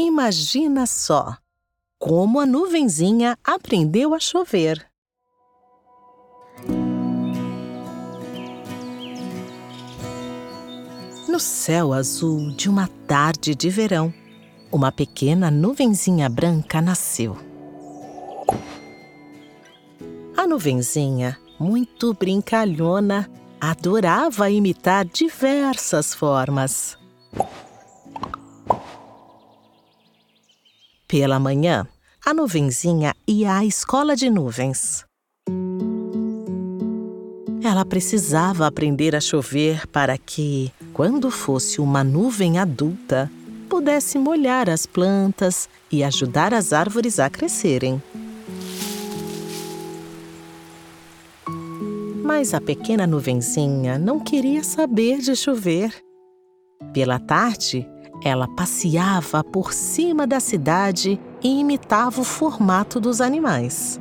Imagina 0.00 0.86
só 0.86 1.36
como 1.98 2.38
a 2.38 2.46
nuvenzinha 2.46 3.36
aprendeu 3.42 4.14
a 4.14 4.20
chover. 4.20 4.86
No 11.28 11.40
céu 11.40 11.92
azul 11.92 12.52
de 12.52 12.70
uma 12.70 12.86
tarde 13.08 13.56
de 13.56 13.68
verão, 13.68 14.14
uma 14.70 14.92
pequena 14.92 15.50
nuvenzinha 15.50 16.28
branca 16.28 16.80
nasceu. 16.80 17.36
A 20.36 20.46
nuvenzinha, 20.46 21.36
muito 21.58 22.14
brincalhona, 22.14 23.28
adorava 23.60 24.48
imitar 24.48 25.04
diversas 25.04 26.14
formas. 26.14 26.97
Pela 31.08 31.40
manhã, 31.40 31.86
a 32.22 32.34
nuvenzinha 32.34 33.14
ia 33.26 33.56
à 33.56 33.64
escola 33.64 34.14
de 34.14 34.28
nuvens. 34.28 35.06
Ela 37.64 37.82
precisava 37.86 38.66
aprender 38.66 39.16
a 39.16 39.20
chover 39.20 39.86
para 39.86 40.18
que, 40.18 40.70
quando 40.92 41.30
fosse 41.30 41.80
uma 41.80 42.04
nuvem 42.04 42.58
adulta, 42.58 43.30
pudesse 43.70 44.18
molhar 44.18 44.68
as 44.68 44.84
plantas 44.84 45.66
e 45.90 46.04
ajudar 46.04 46.52
as 46.52 46.74
árvores 46.74 47.18
a 47.18 47.30
crescerem. 47.30 48.02
Mas 52.22 52.52
a 52.52 52.60
pequena 52.60 53.06
nuvenzinha 53.06 53.98
não 53.98 54.20
queria 54.20 54.62
saber 54.62 55.20
de 55.20 55.34
chover. 55.34 55.90
Pela 56.92 57.18
tarde, 57.18 57.88
ela 58.24 58.48
passeava 58.48 59.44
por 59.44 59.72
cima 59.72 60.26
da 60.26 60.40
cidade 60.40 61.20
e 61.42 61.60
imitava 61.60 62.20
o 62.20 62.24
formato 62.24 63.00
dos 63.00 63.20
animais. 63.20 64.00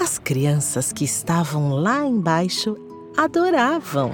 As 0.00 0.18
crianças 0.18 0.92
que 0.92 1.04
estavam 1.04 1.70
lá 1.70 2.06
embaixo 2.06 2.76
adoravam. 3.16 4.12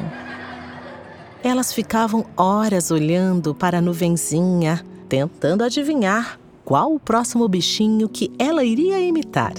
Elas 1.42 1.72
ficavam 1.72 2.24
horas 2.36 2.90
olhando 2.90 3.54
para 3.54 3.78
a 3.78 3.82
nuvenzinha, 3.82 4.82
tentando 5.08 5.62
adivinhar 5.62 6.40
qual 6.64 6.94
o 6.94 6.98
próximo 6.98 7.46
bichinho 7.46 8.08
que 8.08 8.32
ela 8.38 8.64
iria 8.64 8.98
imitar. 8.98 9.52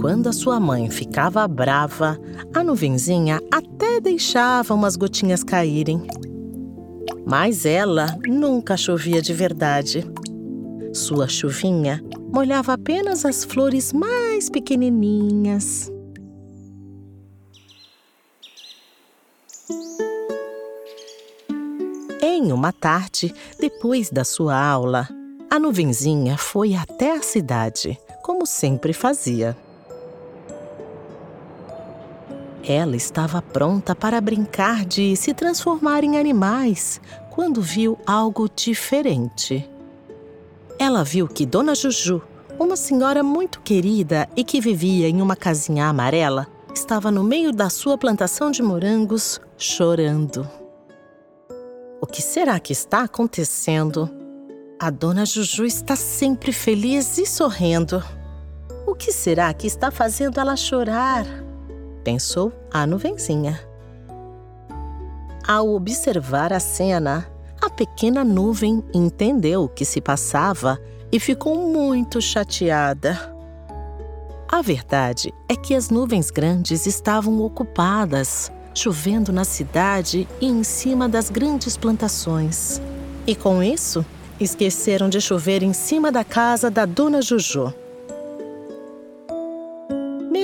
Quando 0.00 0.28
a 0.28 0.32
sua 0.32 0.60
mãe 0.60 0.90
ficava 0.90 1.46
brava, 1.48 2.18
a 2.54 2.62
nuvenzinha 2.62 3.40
até 3.50 4.00
deixava 4.00 4.74
umas 4.74 4.94
gotinhas 4.94 5.42
caírem. 5.42 6.06
Mas 7.26 7.64
ela 7.64 8.16
nunca 8.26 8.76
chovia 8.76 9.22
de 9.22 9.32
verdade. 9.32 10.04
Sua 10.92 11.26
chuvinha 11.28 12.02
molhava 12.32 12.74
apenas 12.74 13.24
as 13.24 13.42
flores 13.44 13.92
mais 13.92 14.50
pequenininhas. 14.50 15.90
Em 22.22 22.52
uma 22.52 22.72
tarde, 22.72 23.34
depois 23.58 24.10
da 24.10 24.24
sua 24.24 24.56
aula, 24.56 25.08
a 25.50 25.58
nuvenzinha 25.58 26.36
foi 26.36 26.74
até 26.74 27.16
a 27.16 27.22
cidade, 27.22 27.98
como 28.22 28.44
sempre 28.44 28.92
fazia. 28.92 29.56
Ela 32.68 32.96
estava 32.96 33.40
pronta 33.40 33.94
para 33.94 34.20
brincar 34.20 34.84
de 34.84 35.14
se 35.14 35.32
transformar 35.32 36.02
em 36.02 36.18
animais 36.18 37.00
quando 37.30 37.62
viu 37.62 37.96
algo 38.04 38.50
diferente. 38.52 39.70
Ela 40.76 41.04
viu 41.04 41.28
que 41.28 41.46
Dona 41.46 41.76
Juju, 41.76 42.20
uma 42.58 42.74
senhora 42.74 43.22
muito 43.22 43.60
querida 43.60 44.28
e 44.34 44.42
que 44.42 44.60
vivia 44.60 45.08
em 45.08 45.22
uma 45.22 45.36
casinha 45.36 45.86
amarela, 45.86 46.48
estava 46.74 47.08
no 47.08 47.22
meio 47.22 47.52
da 47.52 47.70
sua 47.70 47.96
plantação 47.96 48.50
de 48.50 48.64
morangos 48.64 49.40
chorando. 49.56 50.50
O 52.00 52.06
que 52.06 52.20
será 52.20 52.58
que 52.58 52.72
está 52.72 53.04
acontecendo? 53.04 54.10
A 54.76 54.90
Dona 54.90 55.24
Juju 55.24 55.64
está 55.64 55.94
sempre 55.94 56.50
feliz 56.50 57.16
e 57.16 57.26
sorrindo. 57.26 58.02
O 58.84 58.92
que 58.92 59.12
será 59.12 59.54
que 59.54 59.68
está 59.68 59.92
fazendo 59.92 60.40
ela 60.40 60.56
chorar? 60.56 61.45
Pensou 62.06 62.52
a 62.72 62.86
nuvenzinha. 62.86 63.60
Ao 65.44 65.68
observar 65.74 66.52
a 66.52 66.60
cena, 66.60 67.28
a 67.60 67.68
pequena 67.68 68.22
nuvem 68.22 68.80
entendeu 68.94 69.64
o 69.64 69.68
que 69.68 69.84
se 69.84 70.00
passava 70.00 70.78
e 71.10 71.18
ficou 71.18 71.56
muito 71.68 72.20
chateada. 72.20 73.34
A 74.48 74.62
verdade 74.62 75.34
é 75.48 75.56
que 75.56 75.74
as 75.74 75.90
nuvens 75.90 76.30
grandes 76.30 76.86
estavam 76.86 77.42
ocupadas, 77.42 78.52
chovendo 78.72 79.32
na 79.32 79.42
cidade 79.42 80.28
e 80.40 80.46
em 80.46 80.62
cima 80.62 81.08
das 81.08 81.28
grandes 81.28 81.76
plantações. 81.76 82.80
E 83.26 83.34
com 83.34 83.60
isso, 83.60 84.06
esqueceram 84.38 85.08
de 85.08 85.20
chover 85.20 85.60
em 85.60 85.72
cima 85.72 86.12
da 86.12 86.22
casa 86.22 86.70
da 86.70 86.86
dona 86.86 87.20
Juju 87.20 87.74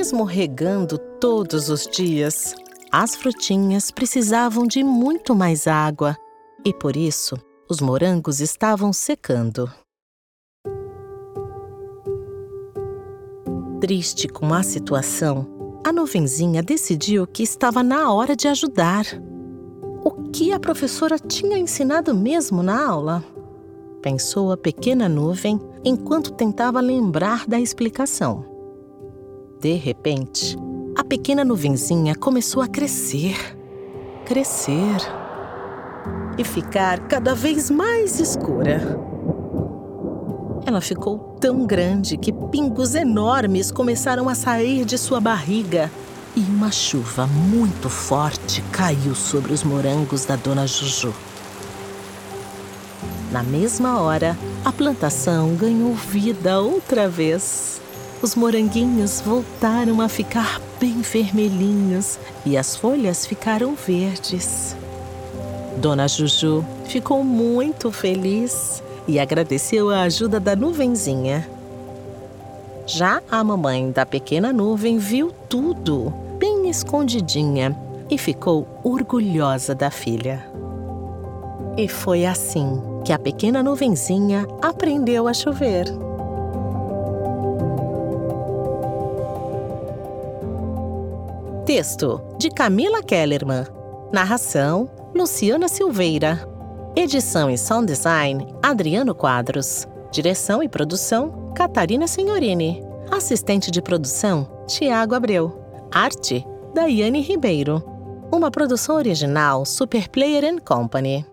mesmo 0.02 0.24
regando 0.24 0.98
todos 0.98 1.68
os 1.68 1.86
dias, 1.86 2.56
as 2.90 3.14
frutinhas 3.14 3.92
precisavam 3.92 4.66
de 4.66 4.82
muito 4.82 5.32
mais 5.32 5.68
água 5.68 6.16
e 6.64 6.74
por 6.74 6.96
isso 6.96 7.36
os 7.70 7.80
morangos 7.80 8.40
estavam 8.40 8.92
secando. 8.92 9.72
Triste 13.80 14.26
com 14.26 14.52
a 14.52 14.64
situação, 14.64 15.46
a 15.86 15.92
nuvenzinha 15.92 16.64
decidiu 16.64 17.24
que 17.24 17.44
estava 17.44 17.80
na 17.80 18.12
hora 18.12 18.34
de 18.34 18.48
ajudar. 18.48 19.04
O 20.04 20.30
que 20.32 20.52
a 20.52 20.58
professora 20.58 21.16
tinha 21.16 21.56
ensinado 21.56 22.12
mesmo 22.12 22.60
na 22.60 22.84
aula? 22.84 23.24
Pensou 24.02 24.50
a 24.50 24.56
pequena 24.56 25.08
nuvem 25.08 25.60
enquanto 25.84 26.32
tentava 26.32 26.80
lembrar 26.80 27.46
da 27.46 27.60
explicação. 27.60 28.51
De 29.62 29.74
repente, 29.74 30.58
a 30.96 31.04
pequena 31.04 31.44
nuvenzinha 31.44 32.16
começou 32.16 32.60
a 32.60 32.66
crescer, 32.66 33.36
crescer 34.26 34.96
e 36.36 36.42
ficar 36.42 37.06
cada 37.06 37.32
vez 37.32 37.70
mais 37.70 38.18
escura. 38.18 38.98
Ela 40.66 40.80
ficou 40.80 41.36
tão 41.40 41.64
grande 41.64 42.16
que 42.16 42.32
pingos 42.32 42.96
enormes 42.96 43.70
começaram 43.70 44.28
a 44.28 44.34
sair 44.34 44.84
de 44.84 44.98
sua 44.98 45.20
barriga 45.20 45.88
e 46.34 46.40
uma 46.40 46.72
chuva 46.72 47.28
muito 47.28 47.88
forte 47.88 48.60
caiu 48.72 49.14
sobre 49.14 49.52
os 49.52 49.62
morangos 49.62 50.24
da 50.24 50.34
dona 50.34 50.66
Juju. 50.66 51.14
Na 53.30 53.44
mesma 53.44 54.00
hora, 54.00 54.36
a 54.64 54.72
plantação 54.72 55.54
ganhou 55.54 55.94
vida 55.94 56.58
outra 56.58 57.08
vez 57.08 57.80
os 58.22 58.36
moranguinhos 58.36 59.20
voltaram 59.20 60.00
a 60.00 60.08
ficar 60.08 60.60
bem 60.80 61.02
vermelhinhos 61.02 62.20
e 62.46 62.56
as 62.56 62.76
folhas 62.76 63.26
ficaram 63.26 63.74
verdes. 63.74 64.76
Dona 65.78 66.06
Juju 66.06 66.64
ficou 66.84 67.24
muito 67.24 67.90
feliz 67.90 68.80
e 69.08 69.18
agradeceu 69.18 69.90
a 69.90 70.02
ajuda 70.02 70.38
da 70.38 70.54
nuvenzinha. 70.54 71.48
Já 72.86 73.20
a 73.28 73.42
mamãe 73.42 73.90
da 73.90 74.06
pequena 74.06 74.52
nuvem 74.52 74.98
viu 74.98 75.32
tudo, 75.48 76.12
bem 76.38 76.68
escondidinha, 76.68 77.76
e 78.10 78.18
ficou 78.18 78.68
orgulhosa 78.84 79.74
da 79.74 79.90
filha. 79.90 80.46
E 81.76 81.88
foi 81.88 82.26
assim 82.26 82.80
que 83.04 83.12
a 83.12 83.18
pequena 83.18 83.62
nuvenzinha 83.62 84.46
aprendeu 84.60 85.26
a 85.26 85.32
chover. 85.32 85.86
Texto 91.64 92.20
de 92.38 92.50
Camila 92.50 93.04
Kellerman. 93.04 93.64
Narração 94.12 94.90
Luciana 95.14 95.68
Silveira. 95.68 96.44
Edição 96.96 97.48
e 97.48 97.56
sound 97.56 97.86
design 97.86 98.52
Adriano 98.60 99.14
Quadros. 99.14 99.86
Direção 100.10 100.60
e 100.60 100.68
produção 100.68 101.52
Catarina 101.54 102.08
Senhorini. 102.08 102.82
Assistente 103.12 103.70
de 103.70 103.80
produção 103.80 104.64
Tiago 104.66 105.14
Abreu. 105.14 105.56
Arte 105.92 106.44
Daiane 106.74 107.20
Ribeiro. 107.20 107.80
Uma 108.32 108.50
produção 108.50 108.96
original 108.96 109.64
Super 109.64 110.08
Player 110.08 110.60
Company. 110.62 111.24